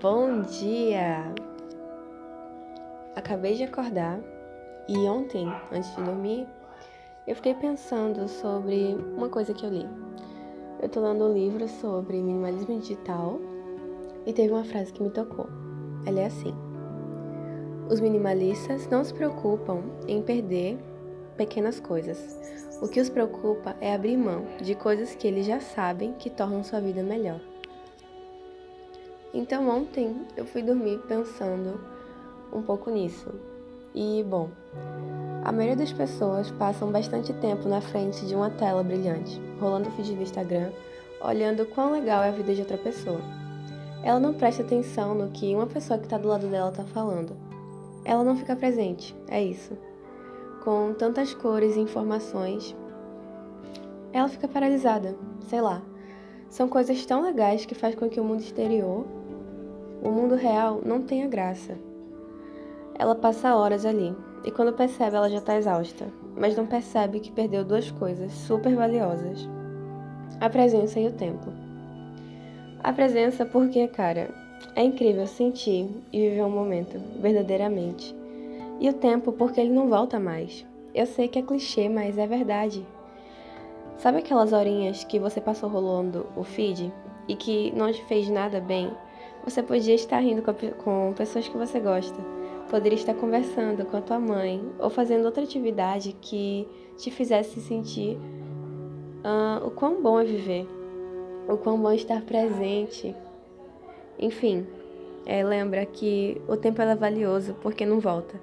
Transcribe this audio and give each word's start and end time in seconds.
Bom 0.00 0.40
dia! 0.40 1.34
Acabei 3.14 3.54
de 3.54 3.64
acordar 3.64 4.18
e 4.88 4.96
ontem, 5.06 5.46
antes 5.70 5.94
de 5.94 6.02
dormir, 6.02 6.48
eu 7.26 7.36
fiquei 7.36 7.52
pensando 7.52 8.26
sobre 8.26 8.96
uma 9.14 9.28
coisa 9.28 9.52
que 9.52 9.62
eu 9.62 9.68
li. 9.68 9.86
Eu 10.80 10.88
tô 10.88 11.00
lendo 11.00 11.26
um 11.26 11.34
livro 11.34 11.68
sobre 11.68 12.16
minimalismo 12.16 12.80
digital 12.80 13.38
e 14.24 14.32
teve 14.32 14.54
uma 14.54 14.64
frase 14.64 14.90
que 14.90 15.02
me 15.02 15.10
tocou. 15.10 15.48
Ela 16.06 16.20
é 16.20 16.26
assim: 16.26 16.54
Os 17.90 18.00
minimalistas 18.00 18.88
não 18.88 19.04
se 19.04 19.12
preocupam 19.12 19.82
em 20.08 20.22
perder 20.22 20.78
pequenas 21.36 21.78
coisas. 21.78 22.38
O 22.80 22.88
que 22.88 23.02
os 23.02 23.10
preocupa 23.10 23.76
é 23.82 23.94
abrir 23.94 24.16
mão 24.16 24.46
de 24.62 24.74
coisas 24.74 25.14
que 25.14 25.28
eles 25.28 25.44
já 25.44 25.60
sabem 25.60 26.14
que 26.14 26.30
tornam 26.30 26.64
sua 26.64 26.80
vida 26.80 27.02
melhor. 27.02 27.49
Então 29.32 29.68
ontem 29.68 30.26
eu 30.36 30.44
fui 30.44 30.62
dormir 30.62 30.98
pensando 31.06 31.80
um 32.52 32.62
pouco 32.62 32.90
nisso. 32.90 33.30
E 33.94 34.24
bom, 34.28 34.48
a 35.44 35.52
maioria 35.52 35.76
das 35.76 35.92
pessoas 35.92 36.50
passam 36.52 36.90
bastante 36.90 37.32
tempo 37.34 37.68
na 37.68 37.80
frente 37.80 38.26
de 38.26 38.34
uma 38.34 38.50
tela 38.50 38.82
brilhante, 38.82 39.40
rolando 39.60 39.88
o 39.88 39.92
feed 39.92 40.14
do 40.14 40.22
Instagram, 40.22 40.70
olhando 41.20 41.66
quão 41.66 41.92
legal 41.92 42.22
é 42.22 42.28
a 42.28 42.32
vida 42.32 42.54
de 42.54 42.60
outra 42.60 42.76
pessoa. 42.76 43.20
Ela 44.02 44.18
não 44.18 44.34
presta 44.34 44.62
atenção 44.62 45.14
no 45.14 45.30
que 45.30 45.54
uma 45.54 45.66
pessoa 45.66 45.98
que 45.98 46.06
está 46.06 46.18
do 46.18 46.28
lado 46.28 46.46
dela 46.46 46.70
está 46.70 46.84
falando. 46.84 47.36
Ela 48.04 48.24
não 48.24 48.36
fica 48.36 48.56
presente, 48.56 49.14
é 49.28 49.42
isso. 49.42 49.76
Com 50.64 50.92
tantas 50.94 51.34
cores 51.34 51.76
e 51.76 51.80
informações, 51.80 52.74
ela 54.12 54.28
fica 54.28 54.48
paralisada, 54.48 55.14
sei 55.48 55.60
lá. 55.60 55.82
São 56.48 56.68
coisas 56.68 57.04
tão 57.06 57.22
legais 57.22 57.64
que 57.64 57.74
faz 57.74 57.94
com 57.94 58.08
que 58.08 58.18
o 58.18 58.24
mundo 58.24 58.40
exterior 58.40 59.06
o 60.02 60.10
mundo 60.10 60.34
real 60.34 60.80
não 60.84 61.02
tem 61.02 61.22
a 61.22 61.28
graça. 61.28 61.76
Ela 62.98 63.14
passa 63.14 63.54
horas 63.54 63.84
ali, 63.84 64.14
e 64.44 64.50
quando 64.50 64.72
percebe, 64.72 65.16
ela 65.16 65.28
já 65.28 65.38
está 65.38 65.56
exausta, 65.56 66.06
mas 66.36 66.56
não 66.56 66.66
percebe 66.66 67.20
que 67.20 67.30
perdeu 67.30 67.64
duas 67.64 67.90
coisas 67.90 68.32
super 68.32 68.74
valiosas: 68.74 69.48
a 70.40 70.48
presença 70.48 70.98
e 70.98 71.06
o 71.06 71.12
tempo. 71.12 71.52
A 72.82 72.92
presença, 72.92 73.44
porque, 73.44 73.86
cara, 73.88 74.30
é 74.74 74.82
incrível 74.82 75.26
sentir 75.26 75.88
e 76.12 76.20
viver 76.20 76.42
um 76.42 76.50
momento, 76.50 76.98
verdadeiramente. 77.20 78.14
E 78.78 78.88
o 78.88 78.94
tempo, 78.94 79.32
porque 79.32 79.60
ele 79.60 79.72
não 79.72 79.88
volta 79.88 80.18
mais. 80.18 80.66
Eu 80.94 81.04
sei 81.04 81.28
que 81.28 81.38
é 81.38 81.42
clichê, 81.42 81.88
mas 81.88 82.16
é 82.16 82.26
verdade. 82.26 82.86
Sabe 83.98 84.18
aquelas 84.18 84.54
horinhas 84.54 85.04
que 85.04 85.18
você 85.18 85.42
passou 85.42 85.68
rolando 85.68 86.26
o 86.34 86.42
feed 86.42 86.90
e 87.28 87.36
que 87.36 87.70
não 87.76 87.92
te 87.92 88.02
fez 88.04 88.30
nada 88.30 88.58
bem? 88.58 88.90
Você 89.44 89.62
podia 89.62 89.94
estar 89.94 90.18
rindo 90.18 90.42
com, 90.42 91.12
pessoas 91.14 91.48
que 91.48 91.56
você 91.56 91.80
gosta, 91.80 92.20
poderia 92.68 92.96
estar 92.96 93.14
conversando 93.14 93.84
com 93.86 93.96
a 93.96 94.00
tua 94.00 94.18
mãe 94.18 94.62
ou 94.78 94.90
fazendo 94.90 95.24
outra 95.24 95.42
atividade 95.42 96.14
que 96.20 96.68
te 96.96 97.10
fizesse 97.10 97.60
sentir 97.60 98.18
uh, 99.24 99.66
o 99.66 99.70
quão 99.70 100.02
bom 100.02 100.20
é 100.20 100.24
viver, 100.24 100.66
o 101.48 101.56
quão 101.56 101.80
bom 101.80 101.90
é 101.90 101.96
estar 101.96 102.20
presente. 102.22 103.16
Enfim, 104.18 104.66
é, 105.24 105.42
lembra 105.42 105.86
que 105.86 106.40
o 106.46 106.56
tempo 106.56 106.82
é 106.82 106.94
valioso 106.94 107.54
porque 107.62 107.86
não 107.86 107.98
volta 107.98 108.38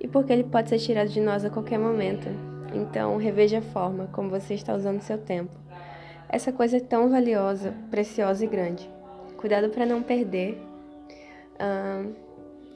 e 0.00 0.08
porque 0.08 0.32
ele 0.32 0.44
pode 0.44 0.68
ser 0.68 0.78
tirado 0.78 1.08
de 1.08 1.20
nós 1.20 1.44
a 1.44 1.50
qualquer 1.50 1.78
momento. 1.78 2.28
Então, 2.74 3.16
reveja 3.16 3.58
a 3.58 3.62
forma 3.62 4.08
como 4.12 4.30
você 4.30 4.54
está 4.54 4.74
usando 4.74 5.00
seu 5.00 5.18
tempo. 5.18 5.52
Essa 6.28 6.50
coisa 6.50 6.78
é 6.78 6.80
tão 6.80 7.10
valiosa, 7.10 7.74
preciosa 7.90 8.44
e 8.44 8.48
grande. 8.48 8.90
Cuidado 9.42 9.70
para 9.70 9.84
não 9.84 10.04
perder 10.04 10.56
uh, 11.58 12.14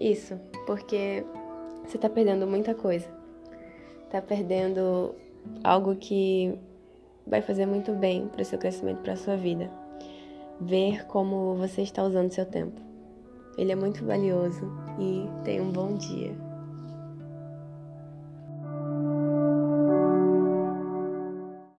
isso, 0.01 0.35
porque 0.67 1.25
você 1.85 1.97
está 1.97 2.11
perdendo 2.11 2.45
muita 2.45 2.75
coisa. 2.75 3.07
Está 4.05 4.21
perdendo 4.21 5.15
algo 5.63 5.95
que 5.95 6.59
vai 7.25 7.41
fazer 7.41 7.67
muito 7.67 7.93
bem 7.93 8.27
para 8.27 8.43
o 8.43 8.45
seu 8.45 8.59
crescimento, 8.59 9.01
para 9.03 9.15
sua 9.15 9.37
vida. 9.37 9.71
Ver 10.61 11.07
como 11.07 11.55
você 11.55 11.83
está 11.83 12.03
usando 12.03 12.33
seu 12.33 12.45
tempo. 12.45 12.81
Ele 13.57 13.71
é 13.71 13.77
muito 13.77 14.05
valioso 14.05 14.69
e 14.99 15.25
tenha 15.45 15.63
um 15.63 15.71
bom 15.71 15.95
dia. 15.95 16.46